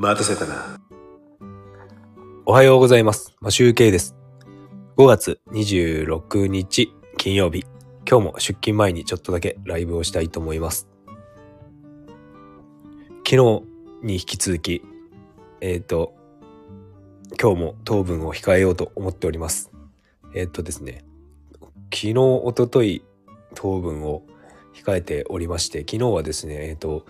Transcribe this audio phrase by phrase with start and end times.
[0.00, 0.78] 待たせたな。
[2.46, 3.34] おはようございます。
[3.40, 4.14] ま、集計です。
[4.96, 7.64] 5月26日金曜日。
[8.08, 10.86] 今日も出勤前にちょっとだけライブをしたいと思います。
[13.28, 13.36] 昨日
[14.04, 14.84] に引き続き、
[15.60, 16.14] えっ、と、
[17.36, 19.72] 今日も糖分を控えようと思っております。
[20.32, 21.04] えっ、とですね、
[21.92, 23.02] 昨日、おととい、
[23.56, 24.22] 糖分を
[24.74, 27.04] 控えておりまして、昨日はですね、えっ、と、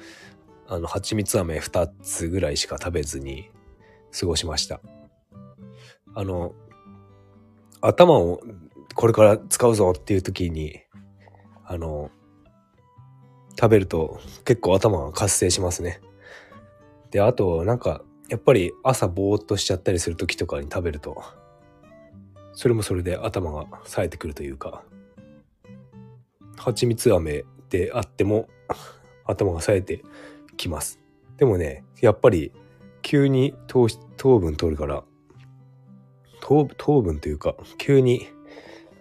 [0.71, 3.51] あの、蜂蜜飴2つぐらいしか食べずに
[4.19, 4.81] 過ごしました。
[6.15, 6.55] あの、
[7.81, 8.41] 頭を
[8.95, 10.81] これから使うぞっていう時に、
[11.65, 12.11] あの、
[13.59, 16.01] 食べると結構頭が活性しますね。
[17.11, 21.23] で、あと、なんか、やっぱり朝ぼーっとしちゃったりする時とかに食べると、
[22.53, 24.85] それもそれで頭が冴えてくるというか、
[26.59, 28.49] 蜂蜜飴であっても
[29.25, 30.03] 頭が冴えて
[30.59, 31.01] きます。
[31.39, 32.53] でもね、やっぱり
[33.01, 35.05] 急に糖糖分取るから、
[36.41, 38.27] 糖糖分というか、急に、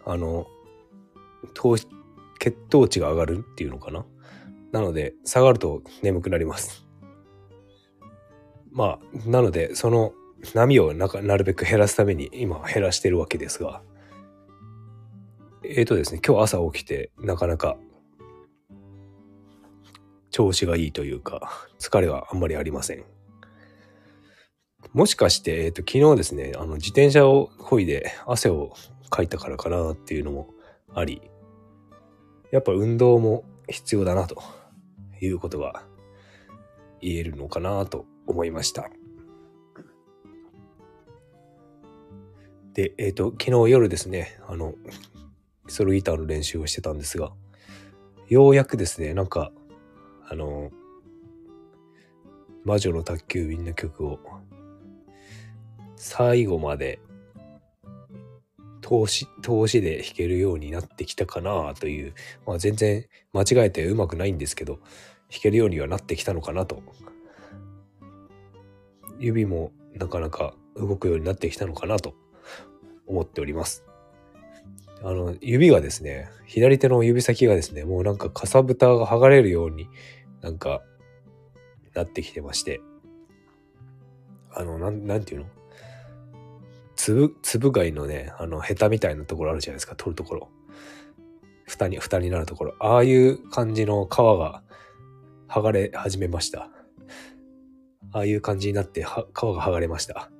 [0.06, 0.48] あの、
[1.54, 1.92] 糖血
[2.70, 4.06] 糖値が上がるっていうのかな？
[4.72, 6.86] なので、下がると眠くなります。
[8.72, 10.14] まあ、なので、その
[10.54, 13.82] 波をなかなるべく減らすために今減らしてるわけですが、
[15.64, 17.78] えーとですね、今日朝起きてなかなか
[20.38, 23.04] 調子がいいというか、疲れはあんまりありません。
[24.94, 28.76] もしかして、えっ、と、昨日ですね、あの、自転車を漕いで汗を
[29.10, 30.54] かいたからかなっていうのも
[30.94, 31.24] あり、
[32.52, 34.44] やっぱ運動も必要だなと
[35.20, 35.82] いうことが
[37.02, 38.92] 言えるのかなと思いました。
[42.76, 44.76] で、えっ、と、昨日夜ですね、あの、
[45.68, 47.32] ソロギターの練習をしてたんですが、
[48.30, 49.52] ようやくですね、なんか、
[50.30, 50.72] あの、
[52.66, 54.20] 魔女の宅急便の曲を
[55.96, 57.00] 最後まで
[58.82, 62.14] 通し、通しで弾けるようになってきたかなという、
[62.46, 64.76] まあ全然間違えてうまくないんですけど、
[65.30, 66.82] 弾けるようにはなってきたのかなと。
[69.20, 72.16] 指もなかなか動くようになってきたのかなと
[73.08, 73.84] 思っております。
[75.04, 79.90] あの、指がですね、左手の指先がですね、もうなんかかさぶたが剥がれるように
[80.48, 80.82] なんか
[81.94, 82.80] なってきてまして、
[84.54, 85.48] あの、なん、なんていうの？
[86.96, 90.50] 粒、粒貝のね、あの、ヘタみたいなところあるじゃないですか、取るところ。
[91.66, 92.76] 蓋に、蓋になるところ。
[92.80, 94.64] ああいう感じの皮が
[95.50, 96.70] 剥がれ始めました。
[98.14, 100.32] ああいう感じになって、皮が剥がれました。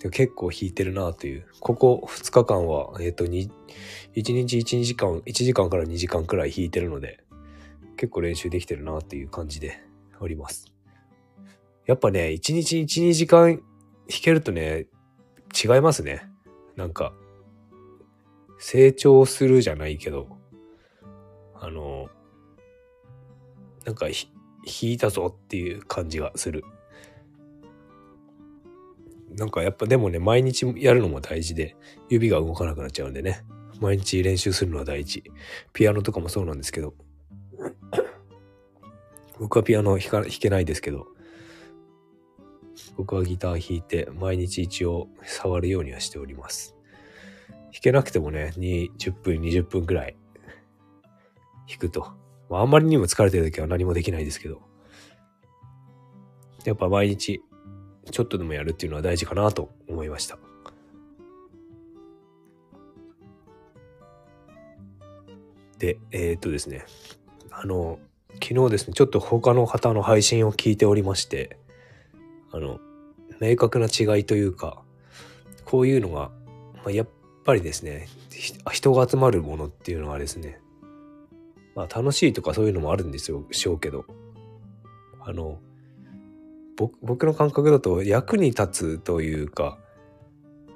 [0.00, 1.46] で結構引いてるなという。
[1.60, 3.48] ここ2日間は、えっ、と、1
[4.14, 7.20] 日1時間、1時間から2時間くらい引いてるので、
[7.98, 9.82] 結構練習できてるなっていう感じで
[10.20, 10.72] おります。
[11.84, 13.62] やっぱね、1日1、2時間弾
[14.22, 14.86] けるとね、
[15.52, 16.30] 違いますね。
[16.76, 17.12] なんか、
[18.58, 20.28] 成長するじゃないけど、
[21.54, 22.08] あの、
[23.84, 24.28] なんかひ
[24.64, 26.62] 弾いたぞっていう感じがする。
[29.30, 31.76] なんかやっぱでもね、毎日やるのも大事で、
[32.08, 33.44] 指が動かなくなっちゃうんでね、
[33.80, 35.24] 毎日練習するのは大事。
[35.72, 36.94] ピアノとかもそうなんですけど、
[39.38, 41.06] 僕はピアノ弾か弾けないですけど、
[42.96, 46.74] 僕はギター弾いて毎日一応触るようにはしております。
[47.72, 50.16] 弾けなくてもね、2 10分、20分くらい
[51.68, 52.12] 弾くと。
[52.48, 54.62] まあ、あんまりにも疲れてる時は何もできないですけど、
[56.64, 57.42] やっぱ毎日
[58.10, 60.38] ちょっとでもやるっていうのは大事かなと思いました。
[65.78, 66.84] で、えー、っとですね、
[67.50, 68.00] あの、
[68.42, 71.58] 昨日ですね、ちょっと他の方の配信を聞いておりまして、
[72.52, 72.80] あの、
[73.40, 74.82] 明確な違いというか、
[75.64, 76.30] こういうのが、
[76.76, 77.08] まあ、やっ
[77.44, 78.08] ぱりですね、
[78.72, 80.60] 人が集まるものっていうのはですね、
[81.74, 84.04] まあ楽しいとかそういうのもあるんですよ、しょうけど、
[85.20, 85.58] あの、
[87.02, 89.78] 僕の感覚だと役に立つというか、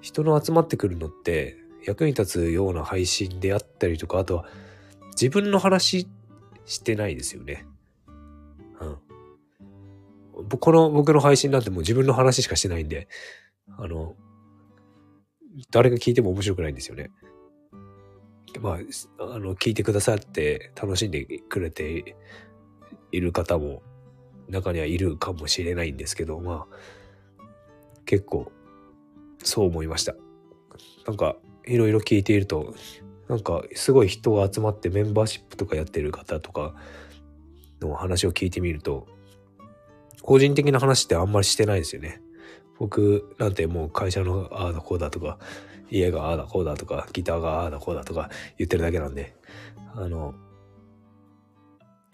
[0.00, 4.46] 人の集まってくるのって役に立つような配信であったりとか、あとは
[5.12, 6.21] 自分の話って
[6.64, 7.66] してないですよね。
[8.80, 10.48] うん。
[10.48, 13.08] この僕の配信なんてもう自分の話しかしてないんで、
[13.78, 14.16] あの、
[15.70, 17.10] 誰が聞いても面白くないんですよね。
[18.60, 18.74] まあ、
[19.34, 22.16] あの、聞いてくださって楽しんでくれて
[23.10, 23.82] いる方も
[24.48, 27.44] 中にはいるかもしれないんですけど、まあ、
[28.04, 28.52] 結構
[29.42, 30.14] そう思いました。
[31.06, 31.36] なんか、
[31.66, 32.74] いろいろ聞いていると、
[33.32, 36.74] なんかすごい人が集まってメンバーシップとかやってる方とか
[37.80, 39.08] の話を聞いてみると
[40.20, 42.20] 個人的な話ってあんまりしてないですよね。
[42.78, 45.38] 僕なんてもう会社のああだこうだとか、
[45.90, 49.34] 家がああだこうだとか、ギターがああだこうだとか言ってるだけなんで、
[49.94, 50.34] あの、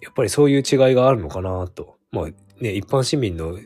[0.00, 1.96] やっぱりそういう違いがあるのかなと。
[2.10, 2.26] まあ
[2.62, 3.58] ね、一般市民の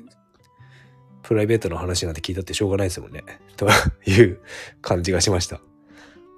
[1.22, 3.24] プライベートの話なんて聞いたってしょうがないですもんね。
[3.56, 3.68] と
[4.06, 4.40] いう
[4.80, 5.60] 感じがしました。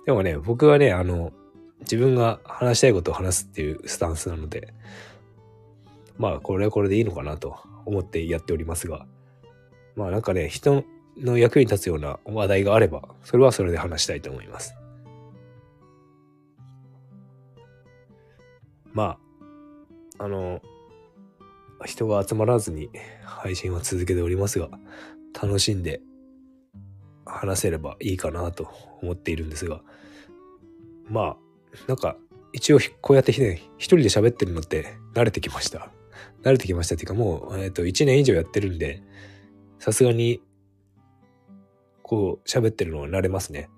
[0.07, 1.33] でもね、僕はね、あの、
[1.81, 4.73] 自分が話したいことを話すっていうスタンスなので、
[6.19, 7.57] まあ、これはこれでいいのかなと
[7.87, 9.07] 思ってやっておりますが、
[9.97, 10.85] まあなんかね、人
[11.17, 14.75] の役に立つような話題があれば、それはそれで話したいと思います。
[18.93, 19.19] ま
[20.19, 20.61] あ、あの、
[21.85, 22.91] 人が集まらずに
[23.25, 24.69] 配信は続けておりますが、
[25.41, 26.01] 楽しんで
[27.27, 28.69] 話せればいいかなと
[29.03, 29.81] 思っているんですが、
[31.09, 31.37] まあ、
[31.89, 32.17] なんか、
[32.53, 35.91] 一応こうやってね、一人で喋ってるのって慣れてきました。
[36.43, 39.03] 慣れてきましたっていうかもう、えっ、ー、と、1年以上やってるんで、
[39.79, 40.41] さすがに、
[42.03, 43.69] こう、喋ってるのは慣れますね。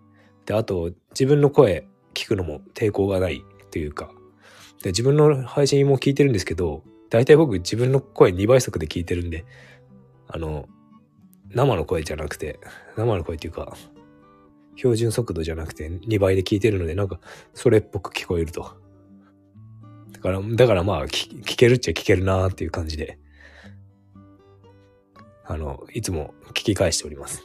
[0.44, 4.10] で、あと、自分の声聞くのも抵抗がないというか、
[4.82, 9.44] で、自分の配信も聞いてるんですけど、大体僕自分の声2倍速で聞いてるんで、
[10.28, 10.68] あの、
[11.50, 12.58] 生の声じゃなくて、
[12.96, 13.76] 生の声っていうか、
[14.76, 17.20] 標準速度じゃなくて2倍で聞いてるので、なんか、
[17.54, 18.76] それっぽく聞こえると。
[20.12, 23.18] だから、だからまあ聞、聞けるっちゃ聞けるなーっていう感じで、
[25.44, 27.42] あの、いつも聞き返しております。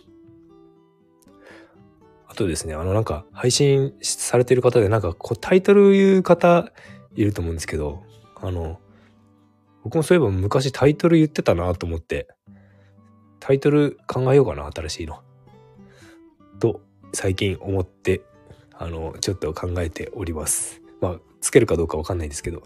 [2.31, 6.71] あとですね、あのなんか配信されてる方でなんかこうタイトル言う方
[7.13, 8.03] いると思うんですけど、
[8.38, 8.80] あの、
[9.83, 12.30] 僕もそういえば昔タイトル言ってたなと思って、
[13.41, 15.19] タイトル考えようかな、新しいの。
[16.59, 16.79] と、
[17.11, 18.21] 最近思って、
[18.77, 20.79] あの、ちょっと考えております。
[21.01, 22.61] まあ、つけるかどうかわかんないですけど。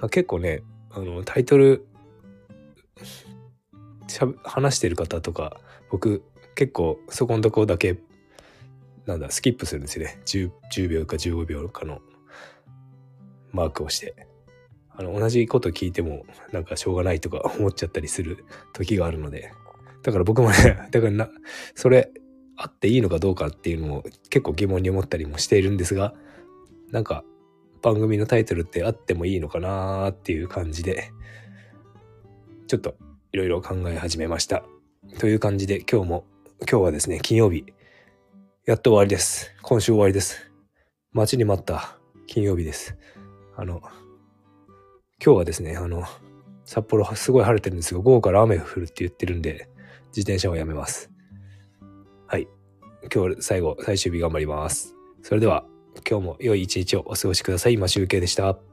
[0.00, 1.86] まあ、結構ね、あの、タイトル、
[4.08, 6.22] しゃ話してる方とか、僕、
[6.54, 7.98] 結構そこのとこだけ、
[9.04, 10.18] なんだ、スキップするんですよね。
[10.24, 12.00] 10, 10秒か15秒かの
[13.52, 14.29] マークをして。
[14.96, 19.52] あの、同じこと聞いても、なんかしょうがないとか思っちゃったりする時があるので。
[20.02, 21.30] だから僕もね、 だからな、
[21.74, 22.10] それ、
[22.56, 26.14] あっていいのかどうかっていうのも結構疑問に思ったりもしているんですが、
[26.90, 27.24] なんか
[27.80, 31.10] 番組のタイトルってあってもいいのかなーっていう感じで、
[32.66, 32.96] ちょっと
[33.32, 34.62] いろいろ考え始めました。
[35.18, 36.24] という感じで今日も、
[36.70, 37.64] 今日はですね、金曜日、
[38.66, 39.54] やっと終わりです。
[39.62, 40.52] 今週終わりです。
[41.12, 42.96] 待ちに待った金曜日です。
[43.56, 43.80] あの、
[45.22, 46.04] 今日はですね、あの、
[46.64, 49.68] 札幌すごい晴れてるんですが、午後から雨が降るって言ってるんで、
[50.16, 51.10] 自転車をやめます。
[52.26, 52.48] はい。
[53.14, 54.94] 今日最後、最終日頑張ります。
[55.22, 55.64] それでは、
[56.08, 57.74] 今日も良い一日をお過ごしください。
[57.74, 58.69] 今集計でした。